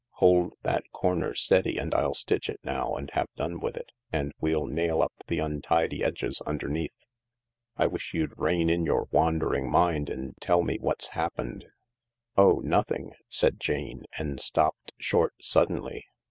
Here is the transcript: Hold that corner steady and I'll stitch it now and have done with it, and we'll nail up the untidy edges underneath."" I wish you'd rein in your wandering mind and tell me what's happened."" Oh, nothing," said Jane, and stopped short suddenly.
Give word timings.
Hold 0.13 0.55
that 0.63 0.83
corner 0.91 1.35
steady 1.35 1.77
and 1.77 1.93
I'll 1.93 2.15
stitch 2.15 2.49
it 2.49 2.59
now 2.63 2.95
and 2.95 3.11
have 3.11 3.27
done 3.35 3.59
with 3.59 3.77
it, 3.77 3.91
and 4.11 4.33
we'll 4.41 4.65
nail 4.65 4.99
up 4.99 5.13
the 5.27 5.37
untidy 5.37 6.03
edges 6.03 6.41
underneath."" 6.47 7.05
I 7.77 7.85
wish 7.85 8.11
you'd 8.11 8.33
rein 8.35 8.67
in 8.67 8.83
your 8.83 9.07
wandering 9.11 9.69
mind 9.69 10.09
and 10.09 10.33
tell 10.41 10.63
me 10.63 10.79
what's 10.79 11.09
happened."" 11.09 11.65
Oh, 12.35 12.61
nothing," 12.63 13.13
said 13.29 13.59
Jane, 13.59 14.05
and 14.17 14.39
stopped 14.39 14.91
short 14.97 15.35
suddenly. 15.39 16.07